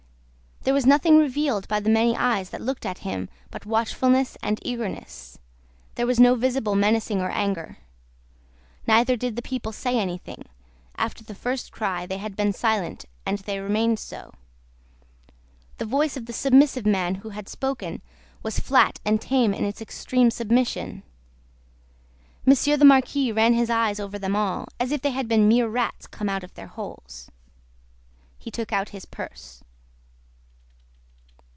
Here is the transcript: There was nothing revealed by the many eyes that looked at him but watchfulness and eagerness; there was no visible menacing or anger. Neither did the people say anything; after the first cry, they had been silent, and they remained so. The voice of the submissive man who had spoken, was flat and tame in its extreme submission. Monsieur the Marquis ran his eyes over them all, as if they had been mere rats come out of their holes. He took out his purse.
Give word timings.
There 0.63 0.75
was 0.75 0.85
nothing 0.85 1.17
revealed 1.17 1.67
by 1.67 1.79
the 1.79 1.89
many 1.89 2.15
eyes 2.15 2.51
that 2.51 2.61
looked 2.61 2.85
at 2.85 2.99
him 2.99 3.29
but 3.49 3.65
watchfulness 3.65 4.37
and 4.43 4.59
eagerness; 4.61 5.39
there 5.95 6.05
was 6.05 6.19
no 6.19 6.35
visible 6.35 6.75
menacing 6.75 7.19
or 7.19 7.31
anger. 7.31 7.79
Neither 8.85 9.15
did 9.15 9.35
the 9.35 9.41
people 9.41 9.71
say 9.71 9.97
anything; 9.97 10.45
after 10.99 11.23
the 11.23 11.33
first 11.33 11.71
cry, 11.71 12.05
they 12.05 12.19
had 12.19 12.35
been 12.35 12.53
silent, 12.53 13.05
and 13.25 13.39
they 13.39 13.59
remained 13.59 13.97
so. 13.97 14.35
The 15.79 15.85
voice 15.85 16.15
of 16.15 16.27
the 16.27 16.31
submissive 16.33 16.85
man 16.85 17.15
who 17.15 17.29
had 17.29 17.49
spoken, 17.49 18.03
was 18.43 18.59
flat 18.59 18.99
and 19.03 19.19
tame 19.19 19.55
in 19.55 19.65
its 19.65 19.81
extreme 19.81 20.29
submission. 20.29 21.01
Monsieur 22.45 22.77
the 22.77 22.85
Marquis 22.85 23.31
ran 23.31 23.55
his 23.55 23.71
eyes 23.71 23.99
over 23.99 24.19
them 24.19 24.35
all, 24.35 24.67
as 24.79 24.91
if 24.91 25.01
they 25.01 25.09
had 25.09 25.27
been 25.27 25.47
mere 25.47 25.67
rats 25.67 26.05
come 26.05 26.29
out 26.29 26.43
of 26.43 26.53
their 26.53 26.67
holes. 26.67 27.31
He 28.37 28.51
took 28.51 28.71
out 28.71 28.89
his 28.89 29.05
purse. 29.05 29.63